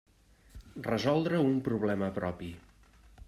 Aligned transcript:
Resoldre 0.87 1.43
un 1.49 1.61
problema 1.69 2.09
propi. 2.21 2.51